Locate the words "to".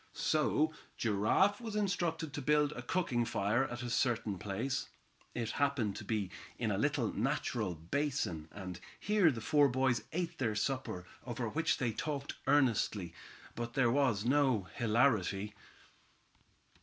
2.33-2.41, 5.97-6.03